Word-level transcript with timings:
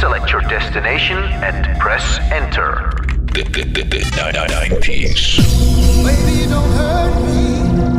select 0.00 0.32
your 0.32 0.40
destination 0.48 1.18
and 1.44 1.78
press 1.78 2.18
enter. 2.32 2.90
Nine 4.48 4.80
piece. 4.80 5.36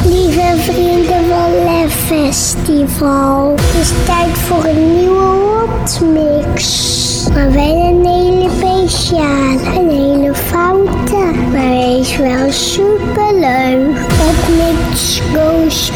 Lieve 0.04 0.56
vrienden 0.58 1.28
van 1.30 1.64
Lef 1.64 1.94
Festival, 1.94 3.52
het 3.52 3.82
is 3.82 3.92
tijd 4.06 4.38
voor 4.38 4.66
een 4.66 4.98
nieuwe 4.98 5.20
hotmix. 5.20 7.28
Maar 7.34 7.52
wel 7.52 7.64
een 7.64 8.06
hele 8.06 8.50
speciaal, 8.58 9.76
een 9.78 9.90
hele 9.90 10.36
foute, 10.36 11.32
maar 11.52 11.70
wees 11.70 12.18
wel 12.18 12.52
superleuk. 12.52 13.98
Hotmix 14.18 15.22
goes 15.34 15.92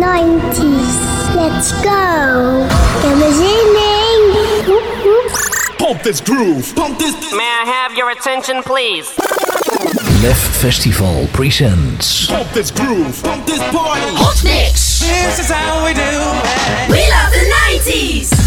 90s, 0.00 1.34
let's 1.34 1.72
go. 1.72 2.62
Ik 2.96 3.02
heb 3.02 3.26
er 3.26 3.32
zin 3.32 3.74
in. 3.74 4.93
Pump 5.84 6.02
this 6.02 6.18
groove. 6.18 6.74
Pump 6.74 6.98
this. 6.98 7.12
May 7.34 7.44
I 7.44 7.64
have 7.66 7.94
your 7.94 8.08
attention, 8.08 8.62
please? 8.62 9.06
Lef 10.22 10.38
Festival 10.38 11.26
presents. 11.34 12.26
Pump 12.26 12.48
this 12.52 12.70
groove. 12.70 13.22
Pump 13.22 13.44
this 13.44 13.58
party. 13.64 14.00
Hot 14.16 14.42
mix. 14.42 15.00
This 15.00 15.40
is 15.40 15.50
how 15.50 15.84
we 15.84 15.92
do 15.92 16.00
it. 16.00 16.88
We 16.88 17.06
love 17.10 17.30
the 17.32 17.44
90s. 17.92 18.43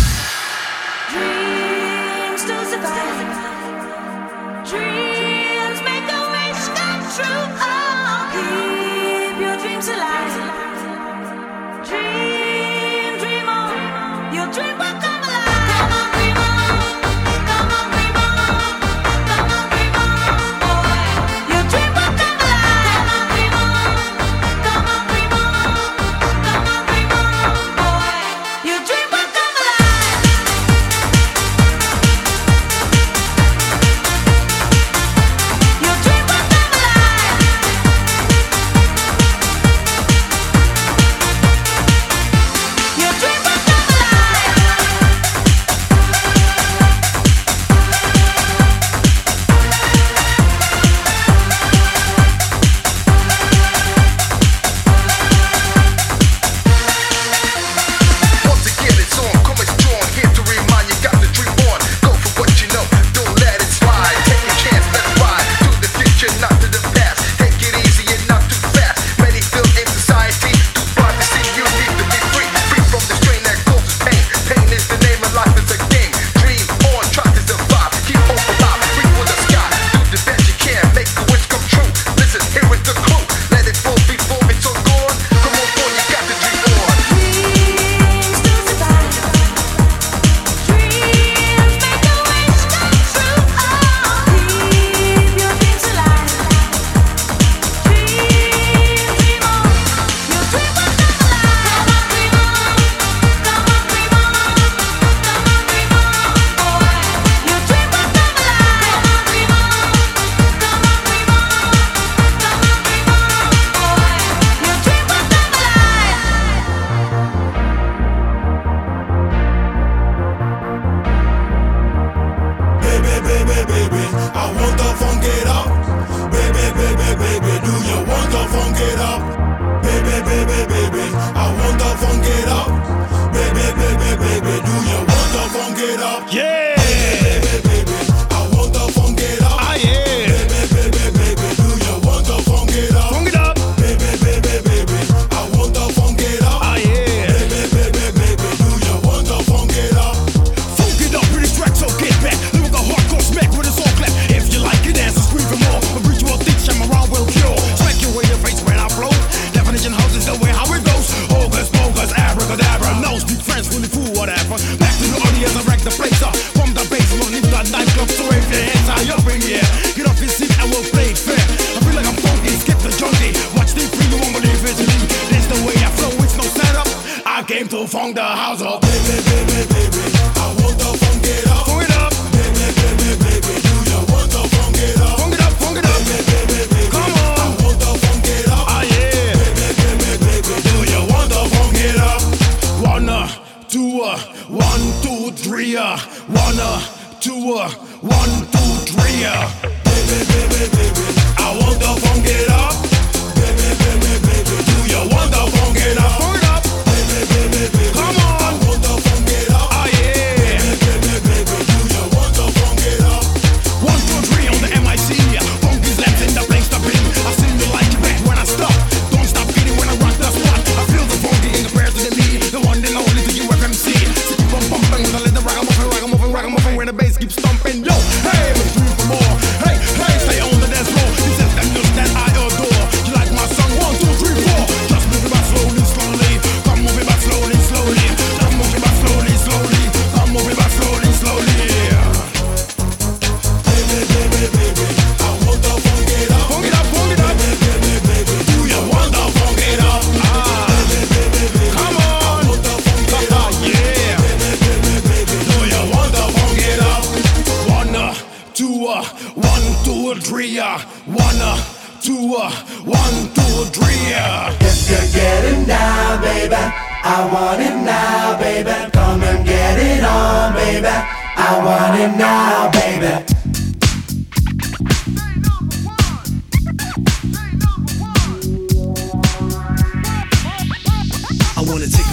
the 178.13 178.21
house 178.21 178.61
of 178.61 178.86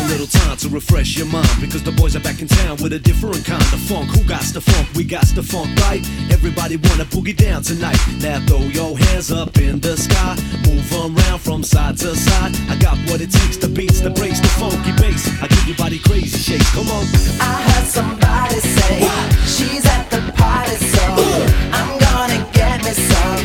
a 0.05 0.09
little 0.09 0.27
time 0.27 0.57
to 0.57 0.69
refresh 0.69 1.17
your 1.17 1.27
mind 1.27 1.49
because 1.61 1.83
the 1.83 1.93
boys 1.93 2.15
are 2.17 2.21
back 2.21 2.41
in 2.41 2.49
town 2.49 2.77
with 2.83 2.93
a 2.93 2.99
different 2.99 3.45
kind 3.45 3.63
of 3.63 3.81
funk. 3.89 4.11
Who 4.11 4.23
got 4.25 4.43
the 4.53 4.61
funk? 4.61 4.89
We 4.95 5.05
got 5.05 5.27
the 5.35 5.43
funk, 5.43 5.69
right? 5.81 6.03
Everybody 6.31 6.77
wanna 6.77 7.05
boogie 7.07 7.37
down 7.37 7.63
tonight. 7.63 7.99
Now 8.21 8.39
throw 8.47 8.61
your 8.61 8.99
hands 8.99 9.31
up 9.33 9.57
in 9.59 9.81
the 9.81 9.97
sky, 9.97 10.37
move 10.67 10.87
around 10.93 11.39
from 11.41 11.63
side 11.63 11.97
to 11.99 12.15
side. 12.15 12.53
I 12.69 12.77
got 12.77 12.97
what 13.09 13.21
it 13.21 13.31
takes, 13.31 13.57
the 13.57 13.69
beats, 13.69 14.01
the 14.01 14.11
breaks, 14.11 14.41
the 14.41 14.49
funky 14.61 14.93
bass. 15.01 15.29
I 15.43 15.47
give 15.49 15.67
your 15.69 15.77
body 15.77 15.99
crazy 15.99 16.39
shakes. 16.39 16.71
Come 16.75 16.89
on. 16.89 17.05
I 17.41 17.55
heard 17.69 17.87
somebody 17.87 18.61
say 18.61 19.09
she's 19.47 19.87
at 19.87 20.11
the 20.11 20.21
party, 20.37 20.77
so 20.77 21.05
I'm 21.73 21.99
gonna 21.99 22.41
get 22.53 22.85
me 22.85 22.93
some. 22.93 23.45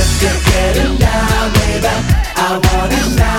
If 0.00 0.10
you're 0.22 0.42
getting 0.52 0.96
down, 0.98 1.52
baby, 1.58 1.94
I 2.36 2.60
want 2.64 2.92
it 2.92 3.08
now, 3.16 3.35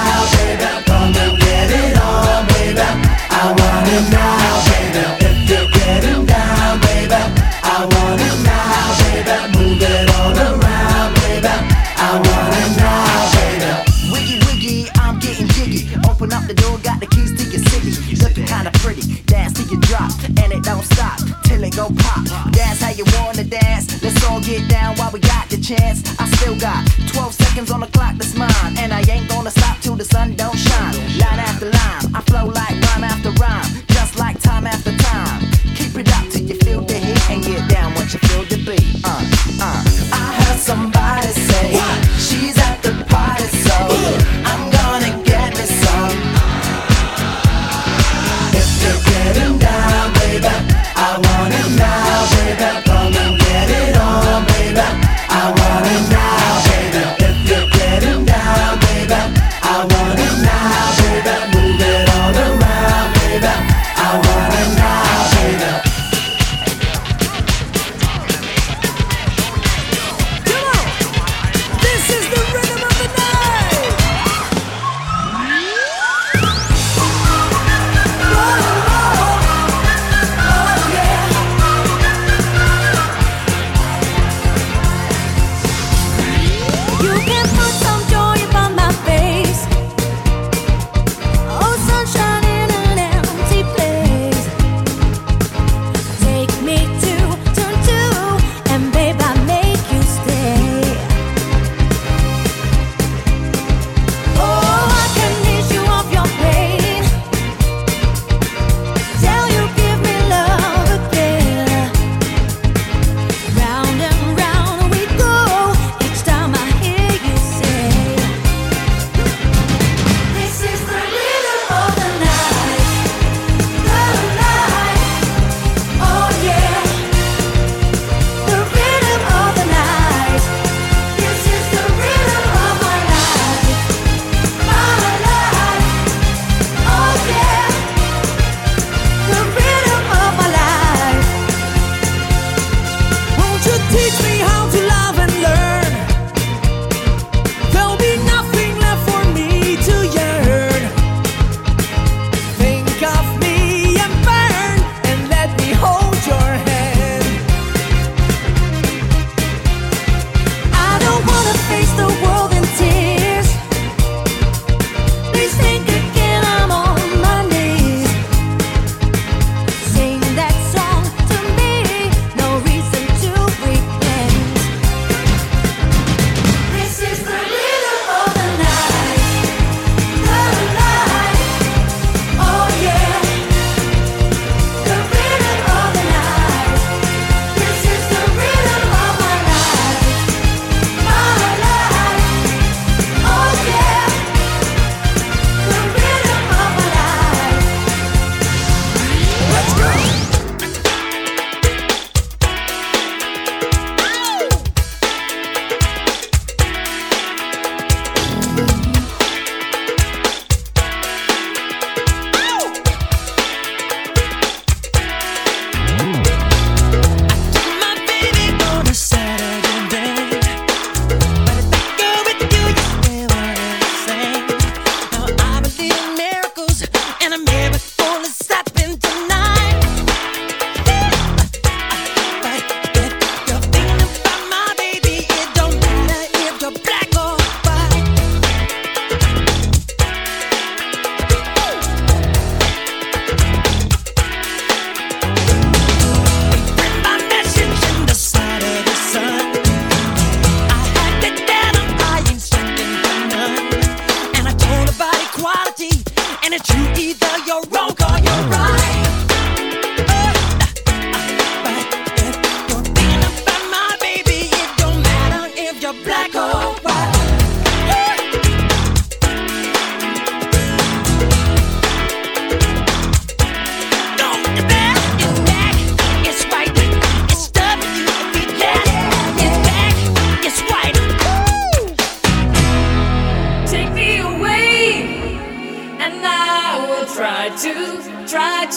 chance. 25.67 25.99
I 26.17 26.25
still 26.39 26.55
got 26.55 26.87
12 27.07 27.33
seconds 27.33 27.71
on 27.71 27.81
the 27.81 27.87
clock 27.87 28.15
that's 28.15 28.35
mine, 28.35 28.77
and 28.79 28.93
I 28.93 29.01
ain't 29.11 29.27
gonna 29.27 29.51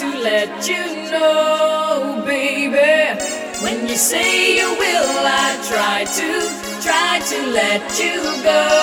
let 0.06 0.68
you 0.68 1.10
know, 1.10 2.22
baby. 2.26 3.20
When 3.62 3.88
you 3.88 3.96
say 3.96 4.56
you 4.56 4.68
will, 4.70 5.26
I 5.26 5.58
try 5.70 6.04
to, 6.18 6.82
try 6.82 7.20
to 7.30 7.38
let 7.52 7.98
you 7.98 8.42
go. 8.42 8.80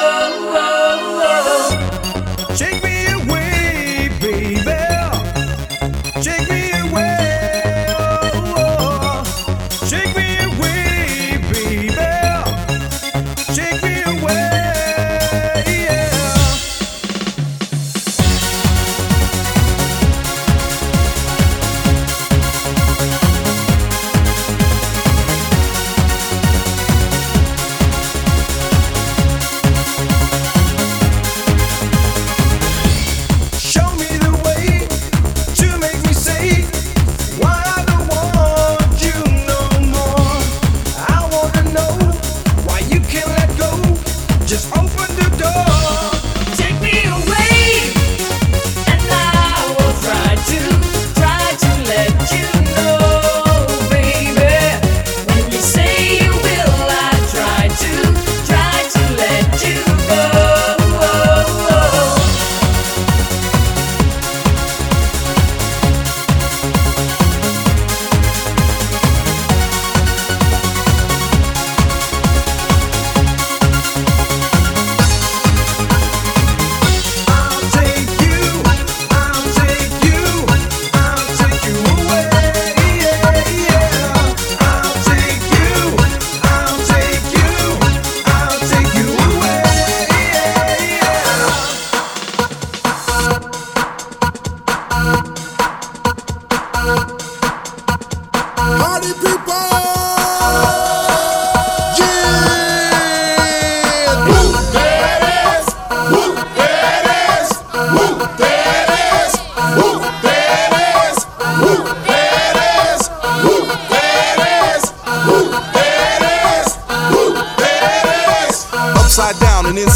Party 98.97 99.13
people! 99.13 99.86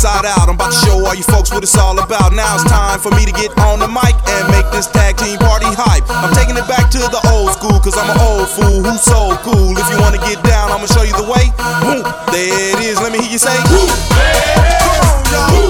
Inside 0.02 0.26
out. 0.26 0.50
I'm 0.50 0.58
about 0.58 0.74
to 0.74 0.82
show 0.82 0.98
all 1.06 1.14
you 1.14 1.22
folks 1.22 1.54
what 1.54 1.62
it's 1.62 1.78
all 1.78 1.94
about. 1.94 2.34
Now 2.34 2.56
it's 2.58 2.66
time 2.66 2.98
for 2.98 3.14
me 3.14 3.22
to 3.22 3.32
get 3.32 3.54
on 3.62 3.78
the 3.78 3.86
mic 3.86 4.18
and 4.34 4.50
make 4.50 4.66
this 4.74 4.90
tag 4.90 5.16
team 5.18 5.38
party 5.38 5.70
hype. 5.70 6.02
I'm 6.10 6.34
taking 6.34 6.58
it 6.58 6.66
back 6.66 6.90
to 6.90 6.98
the 6.98 7.22
old 7.30 7.54
school, 7.54 7.78
cause 7.78 7.94
I'm 7.94 8.10
an 8.10 8.18
old 8.18 8.50
fool 8.50 8.82
who's 8.82 9.06
so 9.06 9.38
cool. 9.46 9.78
If 9.78 9.86
you 9.94 10.02
wanna 10.02 10.18
get 10.18 10.42
down, 10.42 10.74
I'ma 10.74 10.90
show 10.90 11.06
you 11.06 11.14
the 11.14 11.30
way. 11.30 11.54
Woo, 11.86 12.02
there 12.34 12.50
it 12.50 12.82
is, 12.82 12.98
let 12.98 13.14
me 13.14 13.22
hear 13.22 13.30
you 13.30 13.38
say. 13.38 13.54
Woo, 13.70 13.86
Come 14.82 15.06
on, 15.06 15.22
y'all. 15.30 15.70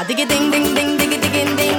A 0.00 0.02
diggy 0.02 0.24
ding 0.26 0.50
ding 0.50 0.74
ding 0.76 0.96
diggy 0.98 1.18
diggy 1.20 1.56
ding 1.58 1.69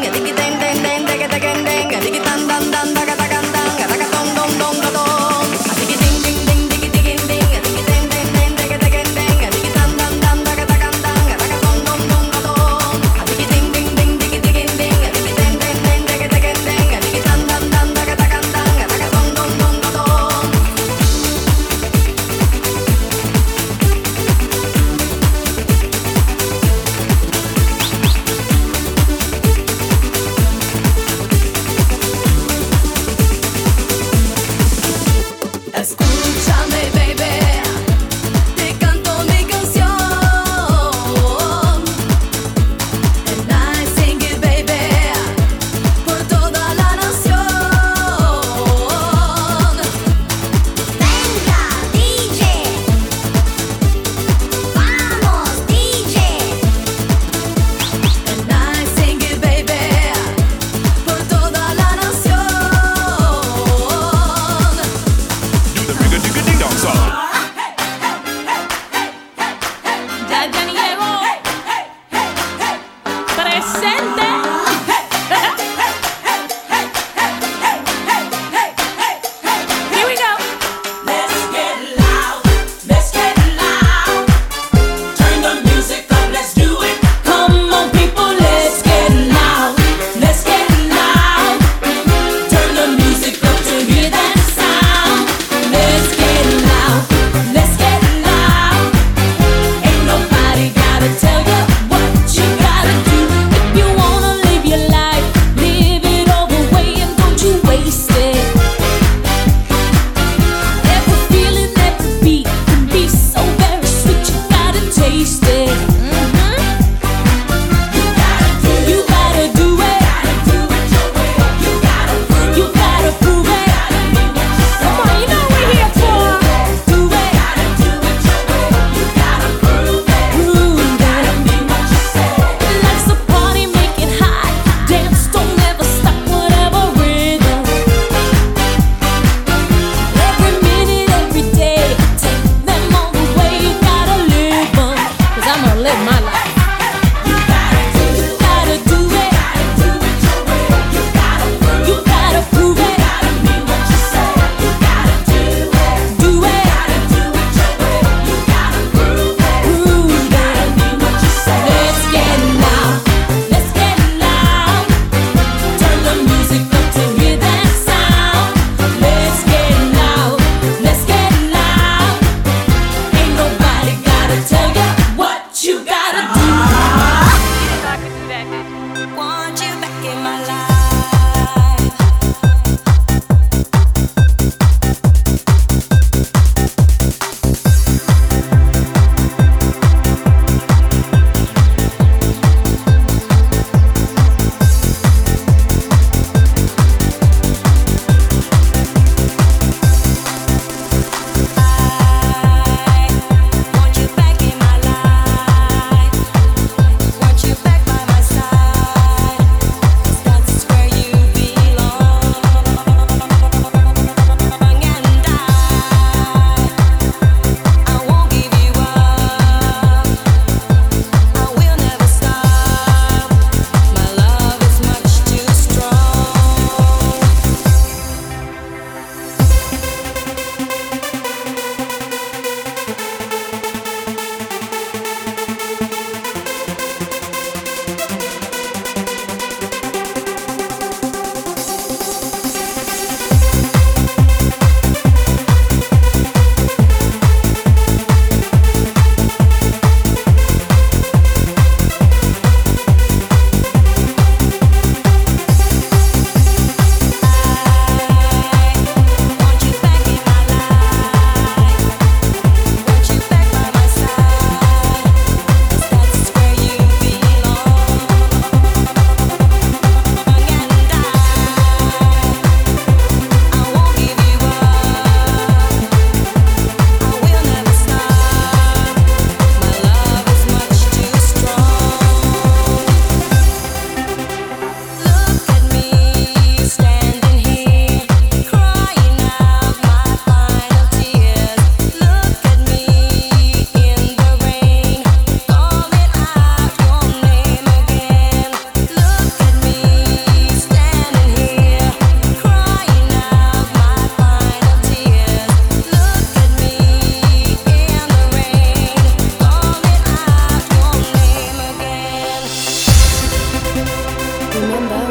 Remember 314.53 315.10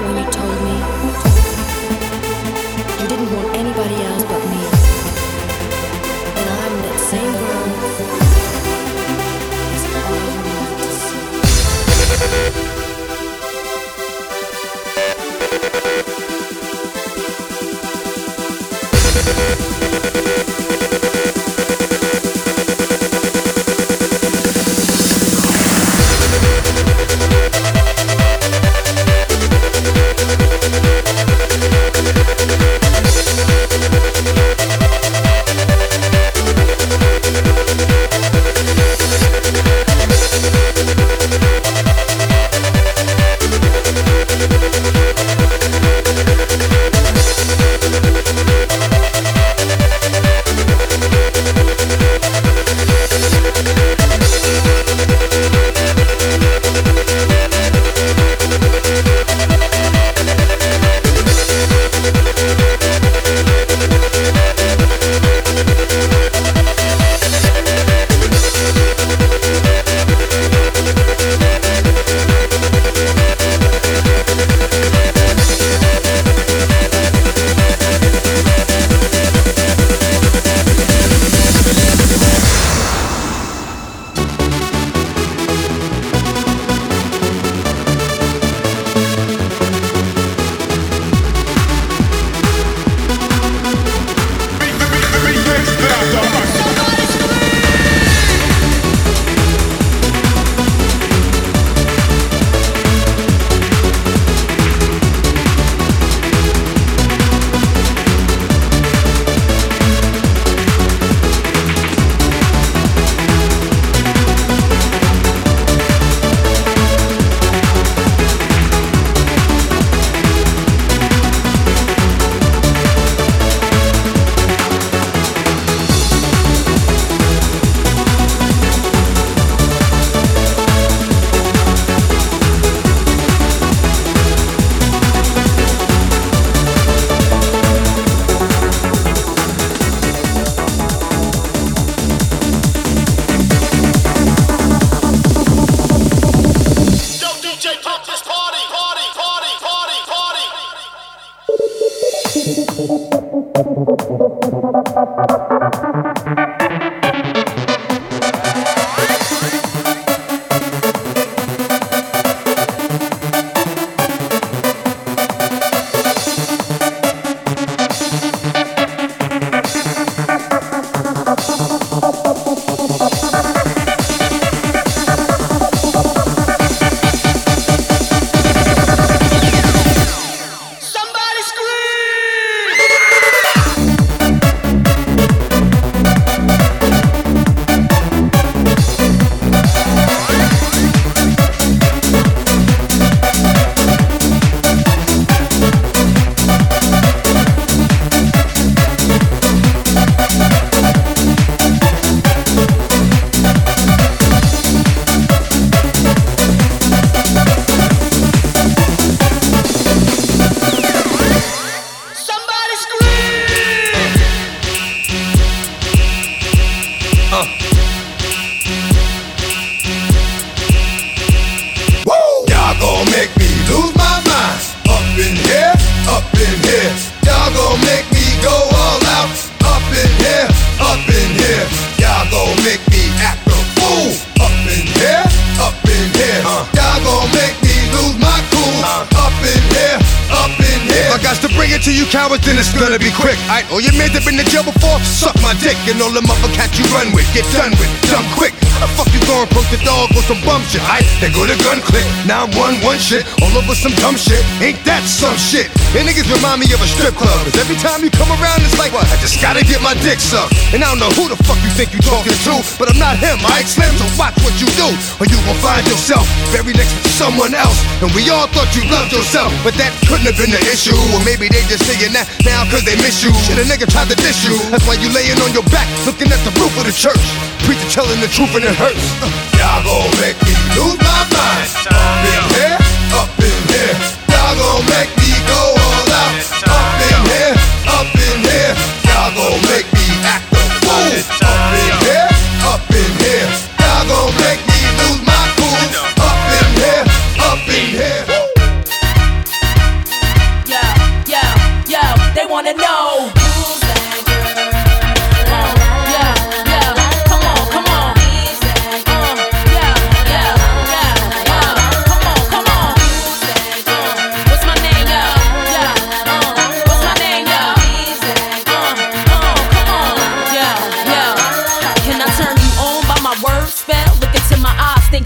then 242.51 242.59
it's 242.59 242.75
gonna 242.75 242.99
be 242.99 243.15
quick. 243.15 243.39
Aight, 243.47 243.63
all 243.71 243.79
your 243.79 243.95
that 243.95 244.27
been 244.27 244.35
in 244.35 244.47
jail 244.51 244.67
before, 244.67 244.99
suck 245.07 245.39
my 245.39 245.55
dick. 245.63 245.79
And 245.87 246.03
all 246.03 246.11
the 246.11 246.19
motherfuckers 246.27 246.75
you 246.75 246.87
run 246.91 247.15
with, 247.15 247.23
get 247.31 247.47
done 247.55 247.71
with, 247.79 247.87
dumb 248.11 248.27
quick. 248.35 248.51
How 248.75 248.83
the 248.83 248.91
fuck 248.99 249.07
you 249.15 249.23
going 249.31 249.47
poke 249.55 249.71
the 249.71 249.79
dog 249.87 250.11
with 250.19 250.27
some 250.27 250.43
bum 250.43 250.59
shit? 250.67 250.83
Aight, 250.91 251.07
they 251.23 251.31
go 251.31 251.47
to 251.47 251.55
gun 251.63 251.79
click. 251.87 252.03
Now 252.27 252.51
I'm 252.51 252.53
one 252.59 252.83
one 252.83 252.99
shit, 252.99 253.23
all 253.39 253.55
over 253.55 253.79
some 253.79 253.95
dumb 254.03 254.19
shit. 254.19 254.43
Ain't 254.59 254.83
that 254.83 255.07
some 255.07 255.39
shit? 255.39 255.71
And 255.95 256.03
niggas 256.11 256.27
remind 256.27 256.59
me 256.59 256.67
of 256.75 256.83
a 256.83 256.91
strip 256.91 257.15
club. 257.15 257.39
Cause 257.47 257.55
every 257.55 257.79
time 257.79 258.03
you 258.03 258.11
come 258.11 258.35
around, 258.35 258.59
it's 258.67 258.75
like, 258.83 258.91
what? 258.91 259.07
I 259.07 259.17
just 259.23 259.39
gotta 259.39 259.63
get 259.63 259.79
my 259.79 259.95
dick 260.03 260.19
sucked. 260.19 260.51
And 260.75 260.83
I 260.83 260.91
don't 260.91 260.99
know 260.99 261.13
who 261.15 261.31
the 261.31 261.39
fuck 261.47 261.61
you 261.63 261.71
think 261.79 261.95
you 261.95 262.03
talking 262.03 262.35
to, 262.35 262.55
but 262.83 262.91
I'm 262.91 262.99
not 262.99 263.15
him, 263.15 263.39
Aight 263.55 263.71
Slim, 263.71 263.95
so 263.95 264.11
watch 264.19 264.35
what 264.43 264.59
you 264.59 264.67
do. 264.75 264.91
Or 265.23 265.25
you 265.31 265.39
gon' 265.47 265.61
find 265.63 265.87
yourself 265.87 266.27
buried 266.51 266.75
next 266.75 266.99
to 266.99 267.11
someone 267.15 267.55
else. 267.55 267.79
And 268.03 268.11
we 268.19 268.27
all 268.33 268.51
thought 268.51 268.75
you 268.75 268.83
loved 268.91 269.15
yourself, 269.15 269.55
but 269.63 269.79
that 269.79 269.95
couldn't 270.11 270.27
have 270.27 270.39
been 270.41 270.51
the 270.51 270.63
issue. 270.67 270.97
Or 271.15 271.23
maybe 271.23 271.47
they 271.47 271.63
just 271.71 271.87
saying 271.87 272.11
that 272.19 272.27
now 272.45 272.65
cause 272.71 272.85
they 272.85 272.97
miss 272.97 273.23
you. 273.23 273.33
Shit, 273.45 273.59
a 273.59 273.65
nigga 273.67 273.87
tried 273.91 274.09
to 274.09 274.17
diss 274.17 274.45
you. 274.45 274.57
That's 274.71 274.87
why 274.87 274.95
you 274.95 275.09
laying 275.13 275.39
on 275.41 275.53
your 275.53 275.67
back, 275.69 275.89
looking 276.07 276.29
at 276.33 276.41
the 276.45 276.53
roof 276.61 276.73
of 276.79 276.85
the 276.87 276.95
church. 276.95 277.21
Preacher 277.67 277.89
telling 277.91 278.21
the 278.21 278.29
truth 278.29 278.55
and 278.57 278.65
it 278.65 278.75
hurts. 278.75 279.05
Uh, 279.21 279.29
y'all 279.59 279.83
gon' 279.85 280.11
make 280.21 280.39
me 280.43 280.55
lose 280.77 280.99
my 281.01 281.23
mind. 281.33 281.69
Up 281.91 282.25
in 282.25 282.43
here, 282.57 282.79
up 283.15 283.33
in 283.39 283.59
here. 283.69 283.95
Y'all 284.33 284.55
gon' 284.57 284.85
make 284.89 285.20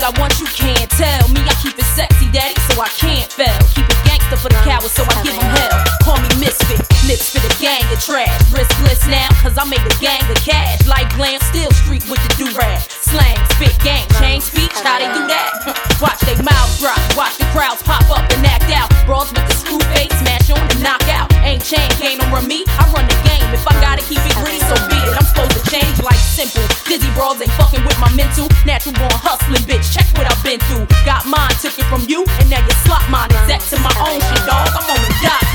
I 0.04 0.12
want 0.20 0.36
you, 0.36 0.44
can't 0.52 0.84
tell. 1.00 1.32
Me, 1.32 1.40
I 1.48 1.56
keep 1.64 1.80
it 1.80 1.88
sexy, 1.96 2.28
daddy, 2.28 2.52
so 2.68 2.76
I 2.76 2.92
can't 2.92 3.24
fail. 3.24 3.56
Keep 3.72 3.88
it 3.88 4.00
gangster 4.04 4.36
for 4.36 4.52
the 4.52 4.60
cowards, 4.60 4.92
so 4.92 5.00
I 5.00 5.16
give 5.24 5.32
them 5.32 5.48
hell. 5.56 5.80
Call 6.04 6.20
me 6.20 6.28
misfit, 6.44 6.84
lips 7.08 7.32
for 7.32 7.40
the 7.40 7.48
gang 7.56 7.80
of 7.88 7.96
trash. 8.04 8.28
Riskless 8.52 9.00
now, 9.08 9.32
cause 9.40 9.56
I 9.56 9.64
made 9.64 9.80
a 9.80 9.96
gang 10.04 10.20
of 10.28 10.36
cash. 10.44 10.84
Like 10.84 11.08
glam, 11.16 11.40
still 11.48 11.72
street 11.72 12.04
with 12.12 12.20
the 12.20 12.30
do-rag. 12.36 12.84
Slang, 12.84 13.40
spit, 13.56 13.72
gang, 13.80 14.04
change 14.20 14.44
speech, 14.44 14.76
how 14.84 15.00
they 15.00 15.08
do 15.08 15.24
that? 15.24 15.72
Watch 16.04 16.20
they 16.28 16.36
mouths 16.44 16.76
drop, 16.84 17.00
watch 17.16 17.40
the 17.40 17.48
crowds 17.56 17.80
pop 17.80 18.04
up 18.12 18.28
and 18.28 18.44
act 18.44 18.68
out. 18.76 18.92
Brawls 19.08 19.32
with 19.32 19.48
the 19.48 19.56
screw 19.56 19.80
face, 19.96 20.12
smash 20.20 20.52
on 20.52 20.60
and 20.60 20.82
knock 20.84 21.00
out. 21.08 21.32
Ain't 21.40 21.64
chain, 21.64 21.88
don't 22.20 22.28
run 22.28 22.44
me, 22.44 22.68
I 22.76 22.92
run 22.92 23.08
the 23.08 23.23
simple. 26.46 26.76
Dizzy 26.84 27.10
brawls 27.14 27.40
ain't 27.40 27.52
fucking 27.56 27.84
with 27.84 27.98
my 27.98 28.10
mental. 28.14 28.48
Natural 28.66 28.94
born 28.94 29.16
hustling, 29.18 29.64
bitch. 29.64 29.86
Check 29.92 30.06
what 30.16 30.26
I've 30.30 30.42
been 30.44 30.60
through. 30.68 30.86
Got 31.04 31.26
mine, 31.26 31.52
took 31.60 31.76
it 31.78 31.86
from 31.88 32.04
you, 32.08 32.24
and 32.40 32.50
now 32.50 32.60
you 32.60 32.74
slot 32.84 33.04
mine. 33.10 33.30
Exact 33.44 33.68
to 33.72 33.76
my 33.80 33.94
own 34.00 34.20
shit, 34.20 34.42
dog. 34.44 34.68
I'm 34.74 34.86
on 34.88 35.00
the 35.00 35.12
dot 35.22 35.53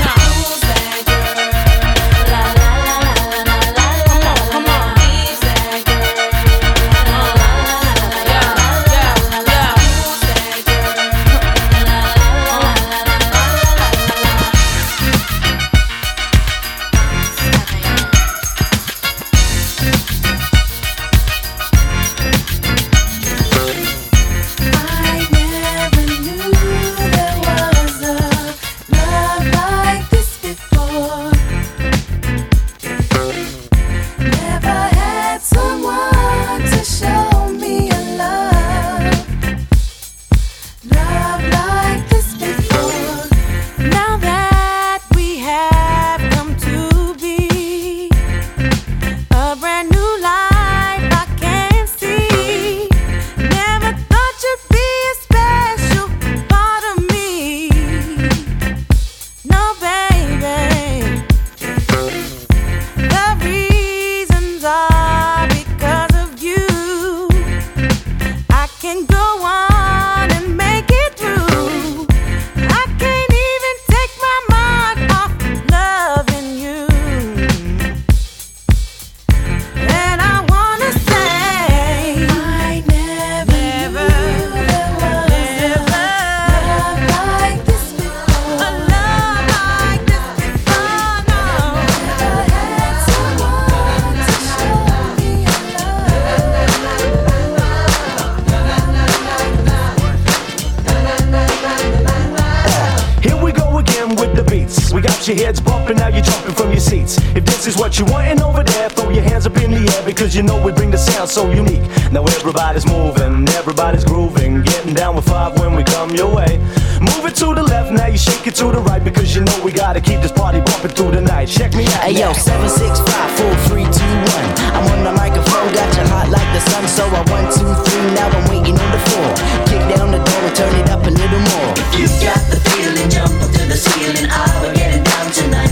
so 111.30 111.48
unique. 111.50 111.86
Now 112.10 112.24
everybody's 112.26 112.86
moving, 112.86 113.48
everybody's 113.54 114.04
grooving, 114.04 114.62
getting 114.62 114.94
down 114.94 115.14
with 115.14 115.26
five 115.28 115.56
when 115.60 115.76
we 115.76 115.84
come 115.84 116.10
your 116.10 116.34
way. 116.34 116.58
Move 116.98 117.22
it 117.30 117.36
to 117.38 117.54
the 117.54 117.62
left, 117.62 117.92
now 117.92 118.06
you 118.06 118.18
shake 118.18 118.48
it 118.48 118.56
to 118.56 118.66
the 118.74 118.82
right 118.82 119.02
because 119.02 119.34
you 119.34 119.42
know 119.46 119.58
we 119.62 119.70
gotta 119.70 120.00
keep 120.00 120.20
this 120.20 120.32
party 120.32 120.58
bumping 120.60 120.90
through 120.90 121.12
the 121.12 121.20
night. 121.20 121.46
Check 121.46 121.72
me 121.74 121.86
out. 121.94 122.02
Hey 122.02 122.18
yo, 122.18 122.26
now. 122.26 122.32
seven 122.32 122.68
six 122.68 122.98
five 122.98 123.30
four 123.38 123.54
three 123.70 123.86
two 123.94 124.14
one. 124.34 124.48
I'm 124.74 124.84
on 124.90 125.04
the 125.06 125.14
microphone, 125.14 125.70
got 125.70 125.86
you 125.94 126.02
hot 126.10 126.28
like 126.34 126.50
the 126.50 126.62
sun. 126.66 126.82
So 126.90 127.06
I 127.06 127.22
one 127.30 127.46
two 127.54 127.70
three, 127.86 128.10
now 128.18 128.26
I'm 128.26 128.44
waiting 128.50 128.74
on 128.74 128.90
the 128.90 129.02
floor. 129.06 129.30
Kick 129.70 129.82
down 129.94 130.10
the 130.10 130.18
door 130.18 130.42
and 130.42 130.54
turn 130.58 130.74
it 130.82 130.90
up 130.90 131.06
a 131.06 131.14
little 131.14 131.42
more. 131.54 131.70
If 131.78 131.94
you 131.94 132.06
got 132.26 132.42
the 132.50 132.58
feeling, 132.74 133.06
jump 133.06 133.30
up 133.38 133.54
to 133.54 133.62
the 133.70 133.78
ceiling. 133.78 134.26
I 134.26 134.50
will 134.66 134.74
getting 134.74 135.06
down 135.06 135.30
tonight. 135.30 135.70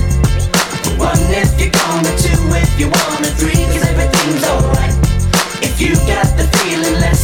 One 1.03 1.19
if 1.35 1.51
you're 1.59 1.75
gonna, 1.75 2.15
two 2.15 2.39
if 2.55 2.79
you 2.79 2.87
wanna, 2.95 3.35
three 3.35 3.59
cause 3.75 3.83
everything's 3.91 4.47
alright. 4.47 4.68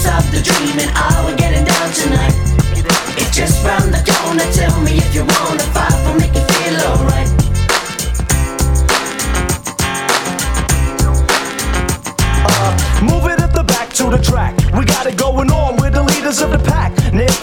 Have 0.05 0.31
the 0.31 0.41
dreaming. 0.43 0.91
I 0.95 1.25
will 1.25 1.37
getting 1.37 1.65
down 1.65 1.91
tonight. 1.93 2.35
It's 3.17 3.37
just 3.37 3.65
round 3.65 3.93
the 3.93 4.03
corner. 4.05 4.47
Tell 4.53 4.81
me 4.83 4.99
if 4.99 5.15
you 5.15 5.23
wanna 5.23 5.67
fight 5.75 5.97
for 6.05 6.15
make 6.19 6.35
it 6.35 6.47
feel 6.53 6.77
alright. 6.89 7.29
Uh, 12.47 12.73
move 13.03 13.25
it 13.33 13.41
at 13.41 13.53
the 13.53 13.65
back 13.65 13.89
to 13.95 14.05
the 14.11 14.19
track. 14.23 14.55
We 14.77 14.85
got 14.85 15.07
it 15.07 15.17
going 15.17 15.51
on. 15.51 15.77
We're 15.77 15.91
the 15.91 16.03
leaders 16.03 16.41
of 16.41 16.51
the 16.51 16.59
pack. 16.59 16.74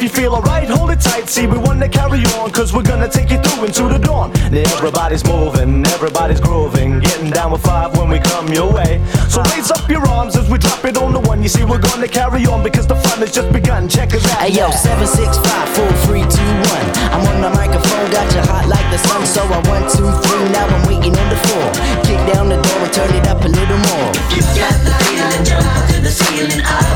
And 0.01 0.09
if 0.09 0.17
you 0.17 0.23
feel 0.23 0.33
alright, 0.33 0.67
hold 0.67 0.89
it 0.89 0.99
tight. 0.99 1.29
See, 1.29 1.45
we 1.45 1.59
wanna 1.59 1.87
carry 1.87 2.25
on, 2.41 2.49
cause 2.49 2.73
we're 2.73 2.81
gonna 2.81 3.07
take 3.07 3.29
you 3.29 3.37
through 3.37 3.65
into 3.65 3.83
the 3.85 3.99
dawn. 3.99 4.33
Now 4.49 4.65
everybody's 4.73 5.23
moving, 5.23 5.85
everybody's 5.85 6.39
grooving. 6.41 7.01
Getting 7.01 7.29
down 7.29 7.51
with 7.51 7.61
five 7.61 7.95
when 7.95 8.09
we 8.09 8.17
come 8.17 8.47
your 8.49 8.73
way. 8.73 8.99
So 9.29 9.43
raise 9.53 9.69
up 9.69 9.87
your 9.87 10.01
arms 10.09 10.35
as 10.35 10.49
we 10.49 10.57
drop 10.57 10.83
it 10.85 10.97
on 10.97 11.13
the 11.13 11.19
one. 11.19 11.43
You 11.43 11.49
see, 11.49 11.63
we're 11.63 11.77
gonna 11.77 12.07
carry 12.07 12.47
on 12.47 12.63
because 12.63 12.87
the 12.87 12.95
fun 12.95 13.19
has 13.19 13.31
just 13.31 13.53
begun. 13.53 13.87
Check 13.87 14.15
us 14.15 14.25
out. 14.25 14.41
Hey 14.41 14.57
yo, 14.57 14.69
now. 14.69 14.71
seven 14.73 15.05
six 15.05 15.37
five 15.37 15.69
four 15.69 15.91
three 16.09 16.25
two 16.25 16.51
one. 16.73 16.87
I'm 17.13 17.21
on 17.29 17.37
the 17.45 17.51
microphone, 17.53 18.09
got 18.09 18.25
you 18.33 18.41
hot 18.49 18.65
like 18.65 18.89
the 18.89 18.97
sun. 18.97 19.21
So 19.27 19.45
I 19.45 19.61
one 19.69 19.85
two 19.85 20.09
three, 20.25 20.49
now 20.49 20.65
I'm 20.65 20.81
waiting 20.89 21.13
on 21.13 21.29
the 21.29 21.37
floor. 21.45 21.69
Kick 22.01 22.17
down 22.33 22.49
the 22.49 22.57
door 22.57 22.81
and 22.81 22.91
turn 22.91 23.13
it 23.13 23.27
up 23.29 23.45
a 23.45 23.49
little 23.53 23.77
more. 23.93 24.09
If 24.17 24.49
you 24.49 24.65
got 24.65 24.73
the 24.81 24.93
feeling, 25.05 25.45
jump 25.45 25.69
up 25.77 25.85
to 25.93 26.01
the 26.01 26.09
ceiling. 26.09 26.65
I 26.65 26.90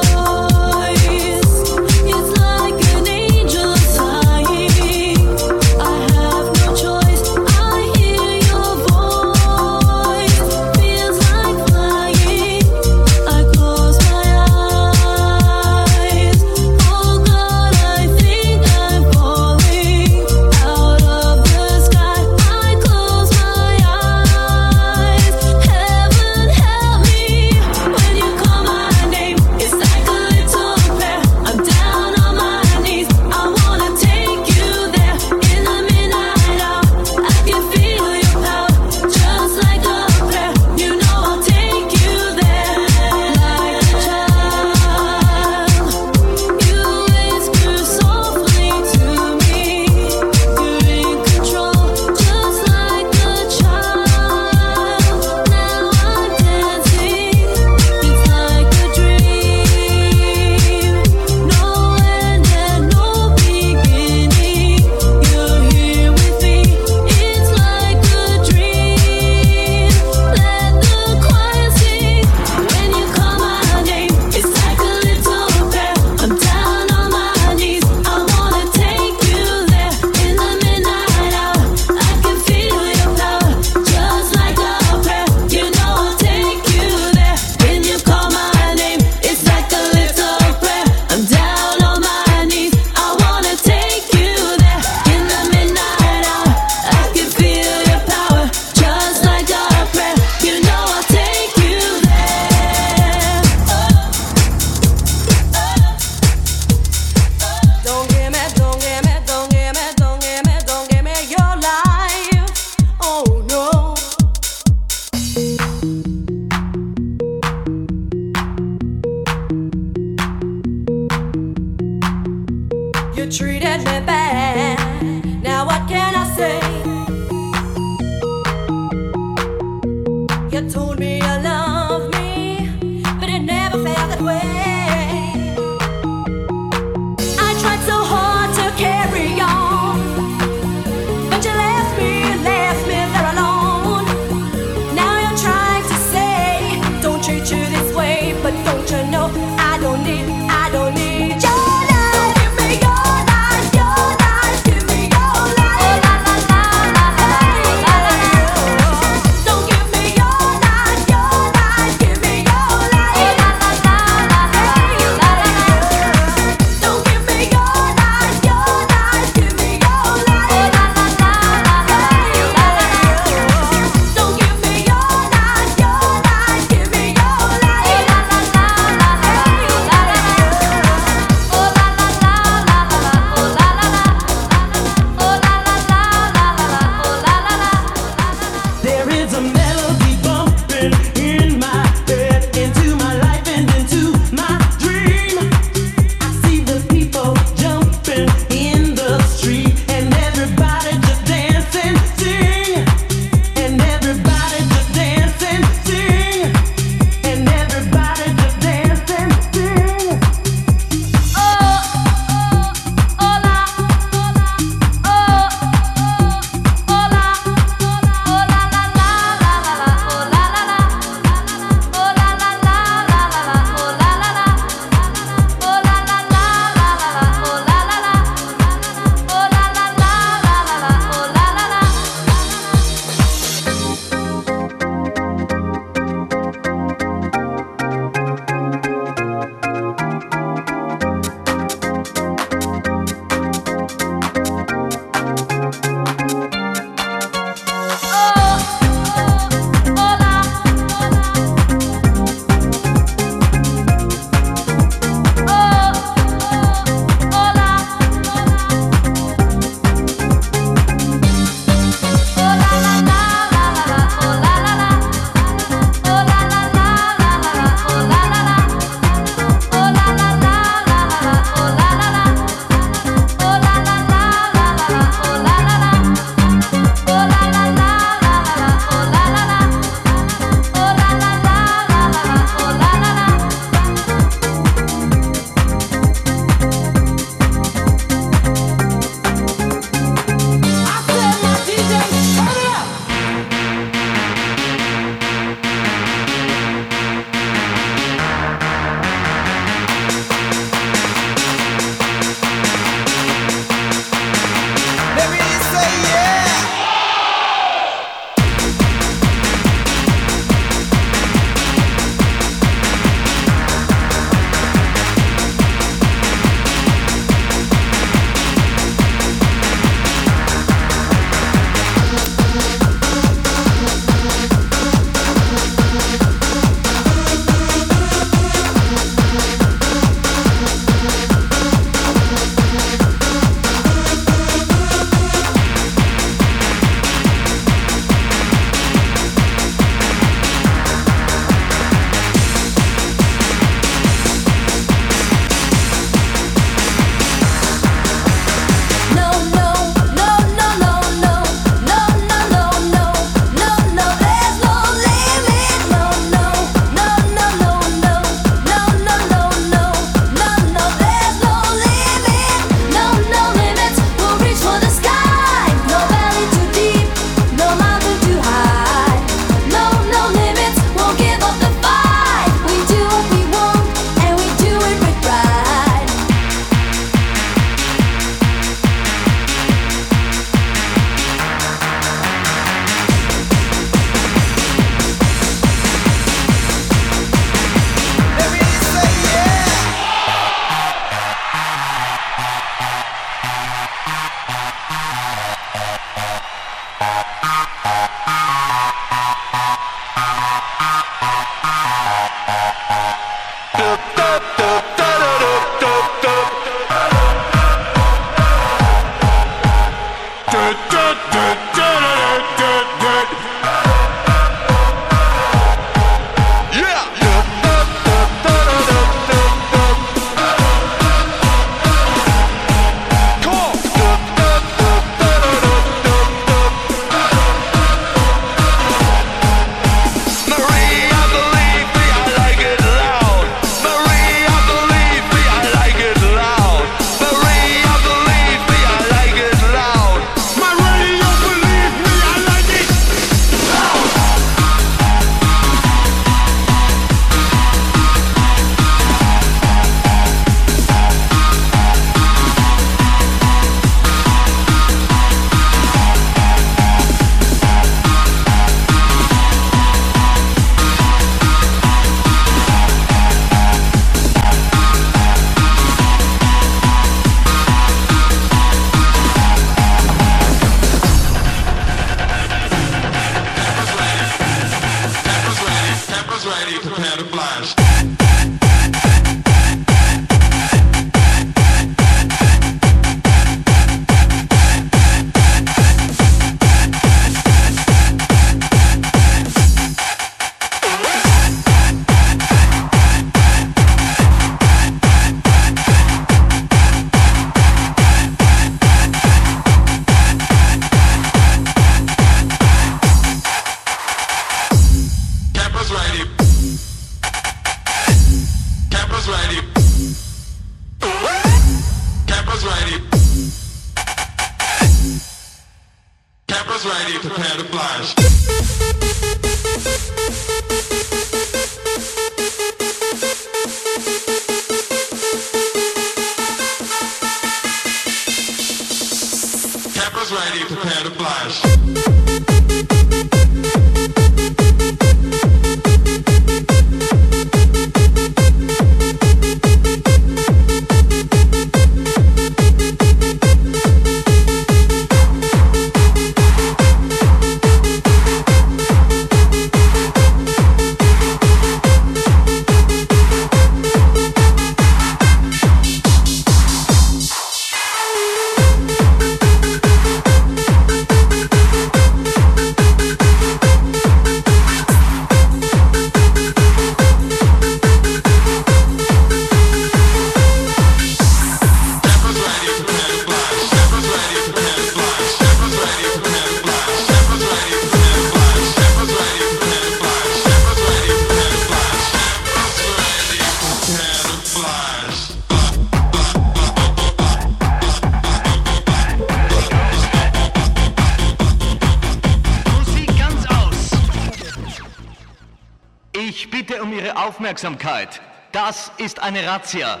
Aufmerksamkeit. 597.48 598.20
Das 598.52 598.92
ist 598.98 599.22
eine 599.22 599.46
Razzia. 599.46 600.00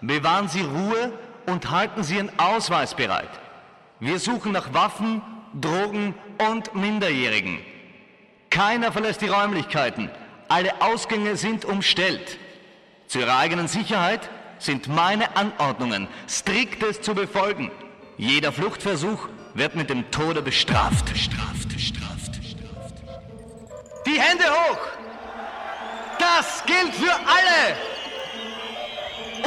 Bewahren 0.00 0.48
Sie 0.48 0.62
Ruhe 0.62 1.12
und 1.46 1.70
halten 1.70 2.02
Sie 2.02 2.16
Ihren 2.16 2.36
Ausweis 2.36 2.94
bereit. 2.94 3.28
Wir 4.00 4.18
suchen 4.18 4.50
nach 4.50 4.74
Waffen, 4.74 5.22
Drogen 5.60 6.16
und 6.50 6.74
Minderjährigen. 6.74 7.60
Keiner 8.50 8.90
verlässt 8.90 9.20
die 9.20 9.28
Räumlichkeiten. 9.28 10.10
Alle 10.48 10.82
Ausgänge 10.82 11.36
sind 11.36 11.64
umstellt. 11.64 12.38
Zu 13.06 13.20
Ihrer 13.20 13.38
eigenen 13.38 13.68
Sicherheit 13.68 14.28
sind 14.58 14.88
meine 14.88 15.36
Anordnungen 15.36 16.08
striktes 16.28 17.02
zu 17.02 17.14
befolgen. 17.14 17.70
Jeder 18.16 18.50
Fluchtversuch 18.50 19.28
wird 19.54 19.76
mit 19.76 19.90
dem 19.90 20.10
Tode 20.10 20.42
bestraft. 20.42 21.06
Bestraft, 21.06 21.68
bestraft, 21.68 22.32
bestraft. 22.32 23.02
Die 24.06 24.20
Hände 24.20 24.44
hoch! 24.44 24.99
Das 26.20 26.62
gilt 26.66 26.94
für 26.94 27.14
alle! 27.14 27.76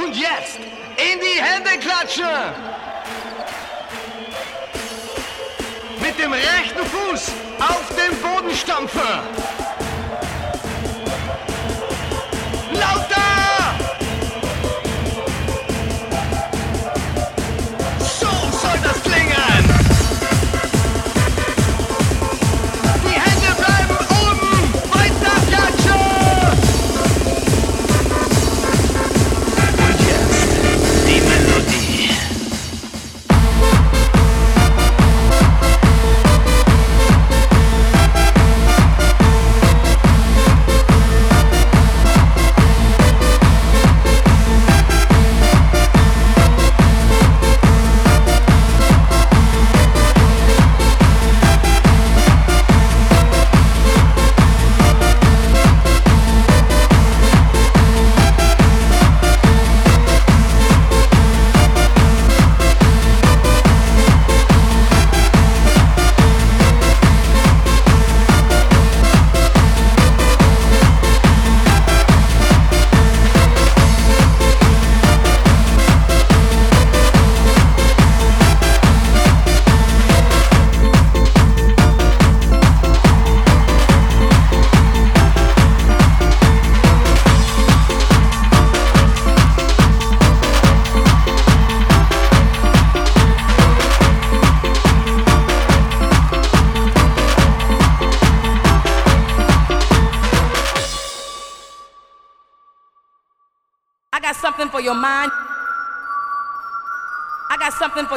Und 0.04 0.16
jetzt 0.16 0.58
in 0.98 1.20
die 1.20 1.40
Hände 1.40 1.78
klatschen! 1.78 2.26
Mit 6.02 6.18
dem 6.18 6.34
rechten 6.34 6.84
Fuß 6.84 7.32
auf 7.60 7.88
den 7.96 8.20
Boden 8.20 8.56
stampfen! 8.56 9.20
Lauter! 12.72 13.13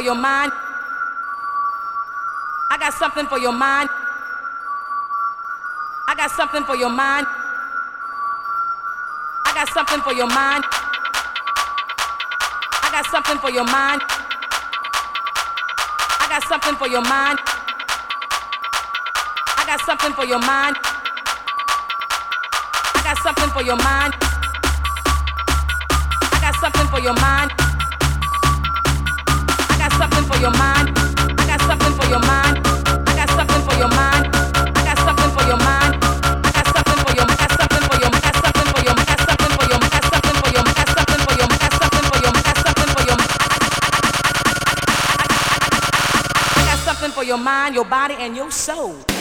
Your 0.06 0.14
mind. 0.14 0.52
I 2.70 2.78
got 2.78 2.94
something 2.94 3.26
for 3.26 3.40
your 3.40 3.50
mind. 3.50 3.88
I 6.06 6.14
got 6.14 6.30
something 6.30 6.62
for 6.62 6.76
your 6.76 6.90
mind. 6.90 7.26
I 9.46 9.52
got 9.52 9.68
something 9.74 10.00
for 10.02 10.12
your 10.14 10.28
mind. 10.28 10.62
I 12.86 12.88
got 12.92 13.06
something 13.10 13.38
for 13.38 13.50
your 13.50 13.64
mind. 13.64 14.00
I 16.22 16.26
got 16.30 16.44
something 16.46 16.76
for 16.76 16.86
your 16.86 17.02
mind. 17.02 17.40
I 19.58 19.64
got 19.66 19.80
something 19.82 20.12
for 20.12 20.24
your 20.24 20.38
mind. 20.38 20.76
I 22.94 23.02
got 23.02 23.18
something 23.26 23.50
for 23.50 23.62
your 23.64 23.76
mind. 23.82 24.14
I 26.30 26.38
got 26.40 26.54
something 26.62 26.86
for 26.94 27.00
your 27.00 27.14
mind. 27.14 27.65
For 30.36 30.42
your 30.42 30.50
mind. 30.50 30.92
I 31.40 31.46
got 31.46 31.60
something 31.62 31.94
for 31.94 32.06
your 32.10 32.20
mind. 32.20 32.60
I 33.08 33.14
got 33.16 33.30
something 33.30 33.62
for 33.64 33.74
your 33.78 33.88
mind. 33.88 34.26
I 34.76 34.84
got 34.84 34.98
something 34.98 35.30
for 35.32 35.44
your 35.48 35.56
mind. 35.56 35.96
I 36.04 36.52
got 36.52 36.66
something 36.76 36.98
for 37.00 37.14
your. 37.16 37.24
I 37.24 37.36
got 37.40 37.52
something 37.56 37.88
for 37.88 37.96
your. 37.96 38.12
I 38.12 38.20
got 38.20 38.36
something 38.44 38.68
for 38.68 38.84
your. 38.84 38.92
I 38.92 39.04
got 39.08 39.24
something 39.24 39.52
for 39.56 39.64
your. 39.64 39.80
I 39.80 39.96
got 39.96 40.12
something 40.12 40.36
for 40.36 40.52
your. 40.52 40.60
I 40.60 40.76
got 40.76 40.92
something 40.92 41.24
for 41.24 41.32
your. 41.40 41.48
I 41.48 41.56
got 41.56 41.72
something 41.72 42.04
for 42.04 42.20
your. 42.20 42.32
I 42.36 42.42
got 42.44 42.58
something 42.60 42.90
for 42.92 43.02
your. 43.08 43.16
I 46.52 46.64
got 46.68 46.78
something 46.84 47.12
for 47.12 47.24
your 47.24 47.38
mind, 47.38 47.74
your 47.74 47.86
body, 47.86 48.16
and 48.20 48.36
your 48.36 48.50
soul. 48.50 49.15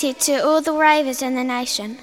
To 0.00 0.42
all 0.42 0.62
the 0.62 0.72
ravers 0.72 1.20
in 1.20 1.34
the 1.34 1.44
nation. 1.44 1.98